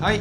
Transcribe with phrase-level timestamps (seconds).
[0.00, 0.20] はい、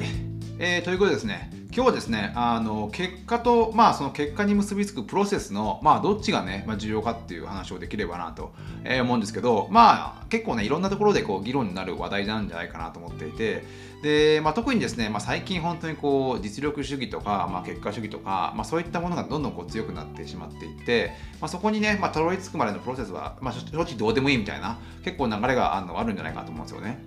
[0.57, 13.63] えー、ということですね、今日はですね、あの結果と、まあ、その結果に結びつくプロセスの、まあ、どっちがね、まあ、重要かっていう話をできればなと、え、思うんですけど、まあ、結構ね、いろんなところでこう議論になる話題なんじゃないかなと思っていて、
[14.01, 26.99] で、まあ、特にですね、まあ、最近本当にこう実力主義とか、まあ、結果主義とか、まあ、そういったものがどんどんこう強くなってしまっていて、まあ、そこにね、まあ、たどり着くまでのプロセスは、まあ、正直どうでもいいみたいな結構流れがあのあるんじゃないかなと思うんですよね。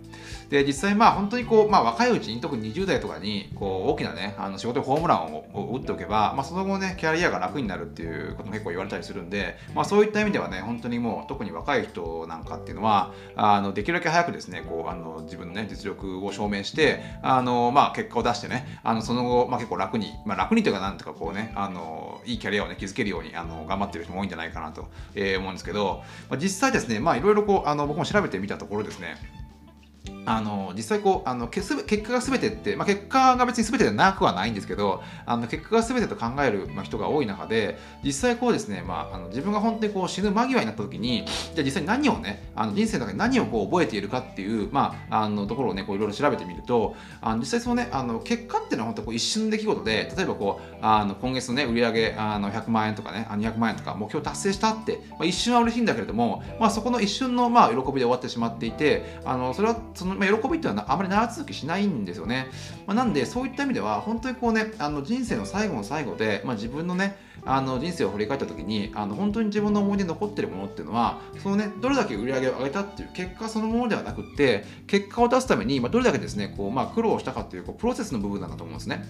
[0.51, 29.40] で実際まあ本当にこう、まあ、若いうちに特に20代とかにこう大きなねあの仕事でホームランを打っておけば、まあ、その後ねキャリアが楽になるっていうことも結構言われたりするんで、まあ、そういった意味ではね本当にもう特に若い人なんかっていうのはあのできるだけ早くですねこうあの自分のね実力を証明してあの、まあ、結果を出してねあのその後、まあ、結構楽に、まあ、楽にというかなんとかこうねあのいいキャリアをね築けるようにあの頑張ってる人も多いんじゃないかなと、えー、思うんですけど、まあ、実際ですねまあいろいろこうあの僕も調べてみたところですね
[30.27, 41.25] あの実際こうあの結果が全てって、まあ、結果が別に全てでなくはないんですけどあの結果が全てと考える、人が多い中で実際こうですね、まあ、あの自分が本当にこう死ぬ間際になった時に
[41.55, 62.47] じゃあ実際に何をねあの人生の中で何をこう覚えているかっていう、まあ、あのところをねこういろいろ調べてみるとあの実際そのねあの結果っていうのは本当こう一瞬の出来事で例えばこうあの今月のね売上あの100万円とかね200万円とか目標達成したって、まあ、一瞬は嬉しいんだけれども、まあ、そこの一瞬のまあ喜びで終わってしまっていてあのそれはその、まあ、喜びっていうのはあまり長続きしないんですよね。
[62.87, 79.05] まあ、なんで、そういった意味では、本当にこうね、あの人生の最後の最後で、まあ、自分のね、あの人生を振り返った時にあの本当に自分の思い出に残ってるものっていうのはそのねどれだけ売り上げを上げたっていう結果そのものではなくって結果を出すために、まあ、どれだけですねこう、まあ、苦労したかっていうこうプロセスの部分なんだと思うんですね。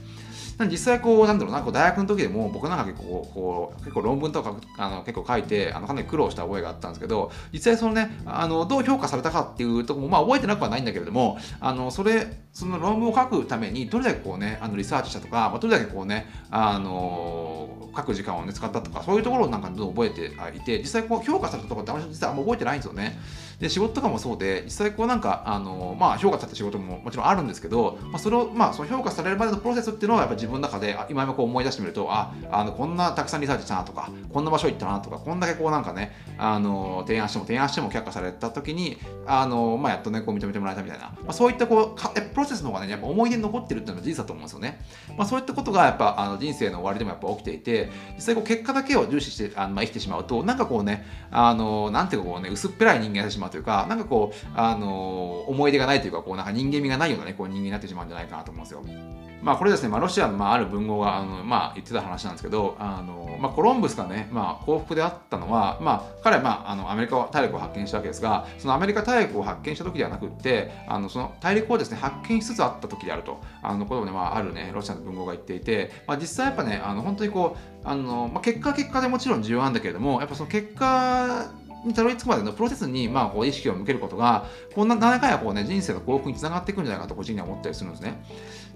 [0.69, 23.19] 実際こうなんだろうなこう大学の時でも僕なんか結構こう結構論文とかあの結構書いてあのかなり苦労した覚えがあったんですけど実際そのねあのどう評価されたかっていうとこもまあ覚えてなくはないんだけれどもあのそれその論文を書くためにどれだけこうねあのリサーチしたとか、どれだけこうねあの書く時間を、ね、使ったとかそういうところをなんかどんどん覚えていて実際こう評価されたところってあんまり実はあんま覚えてないんですよね。
[23.61, 42.01] で仕事とかもそうで実際こうなんかあの、まあ、評価された仕事ももちろんあるんですけど、まあ、それを、まあ、その評価されるまでのプロセスっていうのはやっぱ自分の中で今今こう思い出してみるとああのこんなたくさんリサーチしたなとかこんな場所行ったなとかこんだけこうなんかねあの提案しても提案しても却下された時にあの、まあ、やっとねこう認めてもらえたみたいな、まあ、そういったこう
[42.41, 44.81] ロセスの方がねやっぱ思い出に残ってるっていうのは事実だと思うんですよね、
[45.17, 59.30] まあ、そういったことがやっぱあの人生の終わりでもやっぱ起きていて実際こう結果だけを重視してあの、まあ、生きてしまうとなんかこうねあのなんていうかこうね薄っぺらい人間になってしまうというかなんかこうあの思い出がないというかこうなんか人間味がないような、ね、こう人間になってしまうんじゃないかなと思うんですよ。
[59.43, 81.51] まあ、これですね、まあ、ロシアの、まあ、ある文豪があの、まあ、言ってた話なんですけどあの、まあ、コロンブスがね、まあ、幸福であったのは、まあ、彼は、まあ、あのアメリカ大陸を発見したわけですがそのアメリカ大陸を発見した時ではなくってあのその大陸をですね発見しつつあった時であるとあのことをね、まあ、あるねロシアの文豪が言っていて、まあ、実際やっぱねあの本当にこうあの、まあ、結果結果でもちろん重要なんだけれどもやっぱその結果
[81.85, 88.23] にたどり着くまでのプロセスに、まあ、こう意識を向けることが、こんな何回かこう、ね、人生の幸福につながっていくんじゃないかと個人には思ったりするんですね。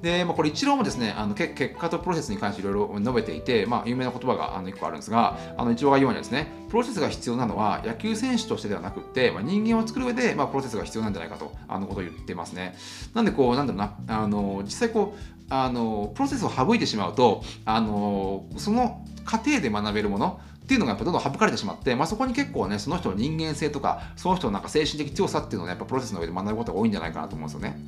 [0.03, 12.77] で、まあ、これ一郎もですね、あの結果とプロセスに関していろいろ述べていて、まあ、有名な言葉があの1個あるんですが、あの一郎が言うにはですね、プロセスが必要なのは野球選手としてではなくて、まあ、人間を作る上で、まあ、プロセスが必要なんじゃないかと、あのことを言ってますね。
[13.15, 27.79] なんでこう、なんだろうな、あの実際こう、あのプロセスを省いてしまうと、あのその過程で学べるものっていうのがやっぱどんどん省かれてしまって、まあ、そこに結構ねその人の人間性とかその人のなんか精神的強さっていうのを、ね、やっぱプロセスの上で学ぶことが多いんじゃないかなと思うんですよね。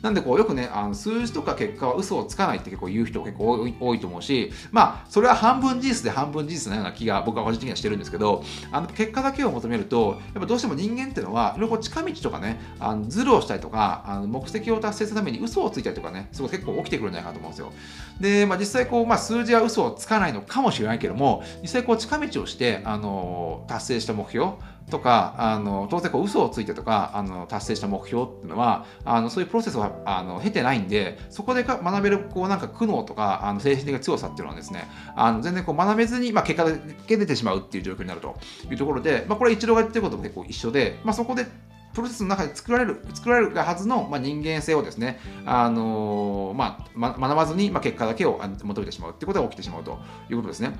[0.00, 8.42] なんでこうよくねあの数字とか結果は嘘をつかないって結構言う人結構多い多いと思うしまあそれは半分事実で半分事実なような気が僕は個人的にはしてるんですけど
[8.72, 17.72] あの結果だけを求めるとやっぱどうしても人間っていうのはいろいろ近道とかねあのズルをしたりとかあの目的を達成するために嘘をついたりとかねすごい結構起きてくるんじゃないかなと思うんですよ。
[18.20, 24.52] で、まあ、実際こう、まあ、数字は嘘をつかないのかもしれないけども実際こう近道をしてあの達成した目標
[24.90, 36.76] とかあの当然こう嘘をついてとかあの達成した目標っていうのはあのそういうプロセスをあの経てないんでそこで学べるこうなんか苦悩とかあの精神的な強さっていうのはですねあの全然こう学べずに、まあ、結果だ
[37.06, 38.36] け出てしまうっていう状況になると
[38.70, 41.46] いうところで、まあ、これ一度が言ってることも結構一緒で、まあ、そこで
[41.94, 49.98] プロセスの中で作られる、作られるはずの、まあ、人間性をですね、あのー、まあ、学ばずに、まあ、結果だけを求めてしまうってことが起きてしまうと
[50.30, 50.78] いうことですね。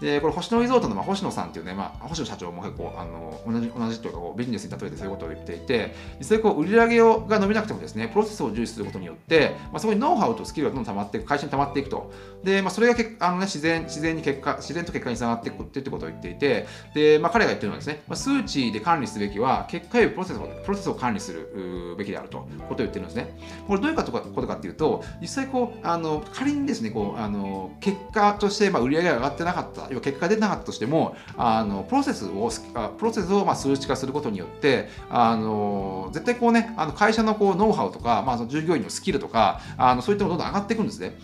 [0.00, 12.12] で、これ、星野リゾートの、まあ、星野さんっていうね、まあ、星野社長も結構、あの同じ、同じというかこう、ビジネスに例えてそういうことを言っていて、実際こう、売り上げをが伸びなくてもですね、プロセスを重視することによって、まあ、そこにノウハウとスキルがどんどん溜まっていく、会社に溜まっていくと。
[12.42, 23.38] で、まあ、それがけあの、ね、自然、自然に結果、自然と結果につながっていくっていうことを言っていて、で、まあ、彼が言ってるのはですね、まあ、数値で管理すべきは、結果よりプロセスをプロセスを管理するべきであるとことを言ってるんですね。
[23.66, 32.50] これどういうことかっていうと、実際こう、あの仮にですね、こうあの結果として、まあ、売り上げが上がってなかった、要は結果が出なかったとしても、あのプロセスを
[32.98, 41.18] プロセスをまあ数値化することによって、あの絶対こうね、あの会社のこうノウハウとか、まあ、その従業員のスキルとか、あのそういったものどんどん上がっていくんですね。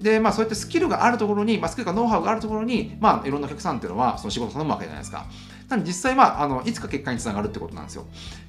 [0.00, 5.26] で、まあ、そういったスキルがあるところに、まあ、スキルかノウハウがあるところに、まあ、いろんなお客さんっていうのは、その仕事を頼むわけじゃないですか。
[5.70, 8.04] なので実際、まあ、あのいつか結果につながるってことなんですよ。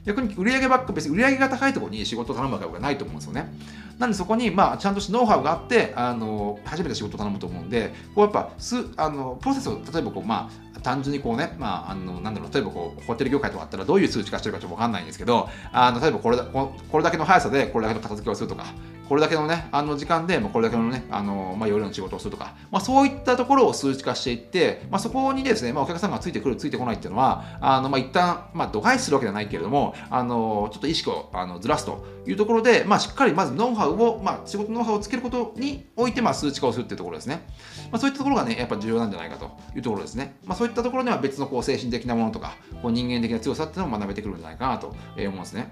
[0.06, 3.54] 逆に売上ばっか、別に売上が高いところに仕事を頼むわけがないと思うんですよね。
[4.00, 18.66] なんでそこに、まあ、ちゃんとしたノウハウがあって、あの初めて仕事を頼むと思うんで、こうやっぱすあのプロセスを例えばこう、まあ、単純にこうね、まあ、あのなんだろう例えばこうホテル業界とかあったらどういう数値化してるかちょっと分かんないんですけどあの例えばこれだこれだけの速さでこれだけの片付けをするとか
[19.12, 37.46] これだけのね、あの時間で、まあ、これだけのね、あの、まあ、容量の仕事をするとか、まあ、そういったところを数値化していって、まあ、そこにですね、まあ、お客さんがついてくる、ついてこないっていうのは、あの、まあ、一旦、まあ、度外視するわけではないけれども、あの、ちょっと意識をあのずらすというところで、まあ、しっかりまずノウハウを、まあ、仕事ノウハウをつけることにおいて、まあ、数値化をするっていうところですね。
[37.92, 40.38] まあ、そういったところがね、やっぱ重要なんじゃないかというところですね。
[40.46, 45.72] まあ、そうったところには別のこう精神的なものとか、こう人間的な強さっていうのを学べてくるんじゃないかなと思うんですね。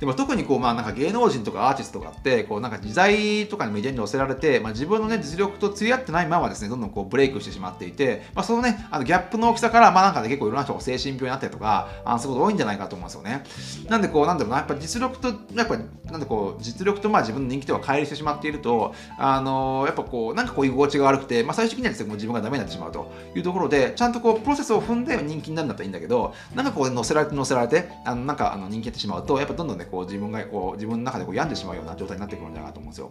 [0.00, 13.44] でも特にこう、まあ、なんか芸能人とかアーティストとかってこうなんか時代とかにメディアに載せられて、まあ、自分の、ね、実力と釣り合ってないままですねどんどんこうブレイクしてしまっていて、まあ、そのねあのギャップの大きさから、まあ、なんか、ね、結構いろんな人が精神病になったりとかあそういうこと多いんじゃないかと思うんですよね。
[13.88, 15.78] なんでこうなんだろうなやっぱ実力とやっぱ
[16.10, 33.10] なんでこう実力とまあ自分の人気とは乖離してしまっているとあのー、やっぱこうなんかこう居心地が悪くて、まあ、最終的にはですねもう自分がダメになってしまうというところでちゃんとこうプロセスを踏んで人気になるんだったらいいんだけどなんかこう載せられて載せられてあのなんかあの人気になってしまうとやっぱどんどんねこう自分がこう自分の中でこう病んでしまうような状態になってくるんじゃないかと思うんですよ。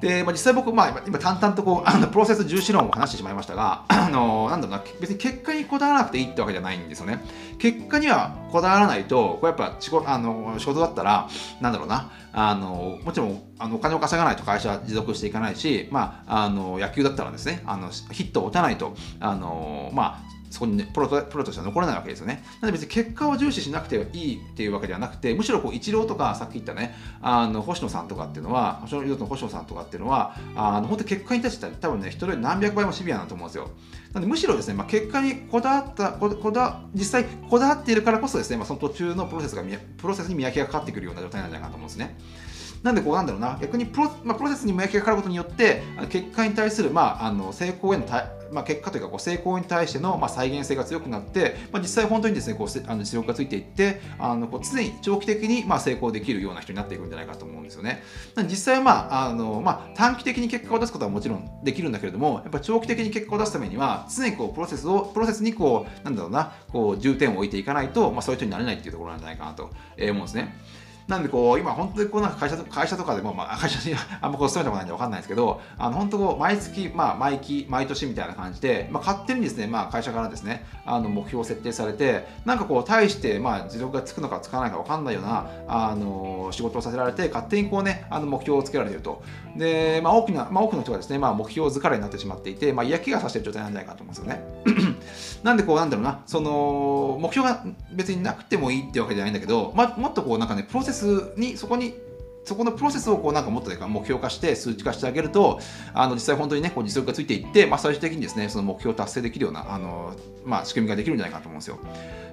[0.00, 7.22] で、まあ、実際僕、まあ、今淡々とこうあのプロセス重視論を話してしまいましたが、あのなんだろうな、別に結果にこだわらなくていいってわけじゃないんですよね。
[7.58, 11.28] 結果にはこだわらないと、これやっぱ仕事あの仕事だったら、
[11.60, 22.42] なんだろうな、あのもちろんあのお金を稼がないと会社は持続していかないし、まあ、あの野球だったらですね、あのヒットを打たないと、あのまあ、そこに、ね、プロとプロとしては残れないわけですよね。
[22.60, 33.70] なので別に結果を重視しなくていいっていうわけではなくて、むしろこう、イチローとか、さっき言ったね、あの、星野さんとかっていうのは、星野の星野さんとかっていうのは、あの、本当結果に対して多分ね、人より何百倍もシビアなと思うんですよ。
[34.12, 42.16] なのでむしろですね、まあ、結果にこだわったここだ、実際こだわっているからこそですね、まあ、その途中のプロセスが、プロセスに見分けがかかってくるような状態なんじゃないかなと思うんですね。
[42.82, 48.06] なんでこうなんだろうな、逆にプロ,、まあ、プロセスに見分けがかかることによって、結果に対する、まあ、あの成功への
[48.52, 58.02] まあ、結果というかこう成功に対してのまあ再現性が強くなって、まあ、実際本当にですねこうあの実力がついていってあのこう常に長期的にまあ成功できるような人になっていくんじゃないかと思うんですよね。
[58.48, 70.56] 実際は、まああのまあ、短期的に結果を出すことはもちろんできるんだけれどもやっぱ長期的に結果を出すためには常にこうプロセスをプロセスにこうなんだろうなこう重点を置いていかないと、まあ、そういう人になれないっていうところなんじゃないかなと思うんですね。
[71.10, 89.22] なんでこう、今本当にこうなんか会社と会社とかでも、まあ、会社にあんまこう勤めたことないんでわかんないですけど、あの本当こう、毎月、まあ、毎期、毎年みたいな感じで、まあ、勝手にですね、まあ、会社からですね、あの目標を設定されて、なんかこう、対して、まあ、持続がつくのかつかないかわかんないような、あの、仕事をさせられて、勝手にこうね、あの目標をつけられていると。
[89.56, 94.89] で、まあ、大きな、まあ、多くの人がですね、まあ、目標疲れになってしまっていて、まあ、嫌気がさしてる状態なんじゃないかと思うんですよね。
[95.42, 101.94] なんでこう、なんだろうな、その、目標が別になくてもいいってわけじゃないんだけど、ま、もっとこう、なんかね、プロセスに、そこに
[102.50, 105.60] そこのプロセスをこうなんかもっと目標化して数値化してあげると
[105.94, 111.78] あの実際本当にねこう実力がついていって、まあ、最終的にですねその目標を達成できるようなあの、まあ、仕組みができるんじゃないかと思うんですよ。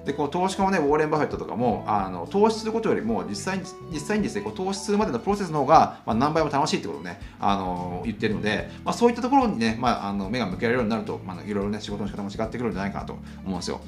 [0.04, 13.80] でこの投資家もねウォーレン・バフェットとかもあの投資することよりも実際に実際にですねこう投資するまでのプロセスの方が、まあ、何倍も楽しいってことをねあの言ってるので、まあ、そういったところにね、まあ、あの目が向けられるようになると、まあ、いろいろね仕事の仕方も違ってくるんじゃないかなと思うんですよ。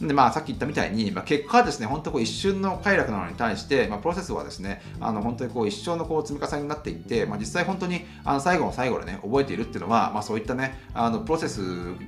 [0.00, 11.60] でまあ、さっき言ったみたいに、まあ、結果はですね、本当こう一瞬の快楽なのに対して、まあ、プロセスはですね、あの本当にこう一生のこう積み重ねになっていって、まあ、実際本当にあの最後の最後でね、覚えているっていうのは、まあ、そういったね、あのプロセス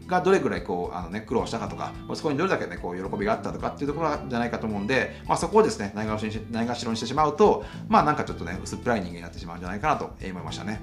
[0.07, 6.33] がどれぐらいこうあの、ね、苦労したかとか、そこにどれだけ、ね、こう喜びがあったとかっていうところじゃないかと思うんで、まあ、そこをですね、ないがしろに
[6.75, 10.81] しろにしてしまうと、まあなんかちょっとね、薄っぺらい人間になってしまうんじゃないかなと思いましたね。